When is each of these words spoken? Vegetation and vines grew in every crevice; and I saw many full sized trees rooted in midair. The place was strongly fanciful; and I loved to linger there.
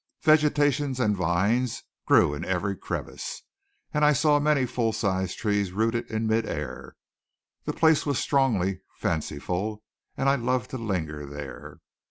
Vegetation 0.23 0.99
and 0.99 1.15
vines 1.15 1.83
grew 2.07 2.33
in 2.33 2.43
every 2.43 2.75
crevice; 2.75 3.43
and 3.93 4.03
I 4.03 4.13
saw 4.13 4.39
many 4.39 4.65
full 4.65 4.93
sized 4.93 5.37
trees 5.37 5.73
rooted 5.73 6.09
in 6.09 6.25
midair. 6.25 6.95
The 7.65 7.73
place 7.73 8.03
was 8.03 8.17
strongly 8.17 8.81
fanciful; 8.95 9.83
and 10.17 10.27
I 10.27 10.37
loved 10.37 10.71
to 10.71 10.79
linger 10.79 11.27
there. 11.27 11.81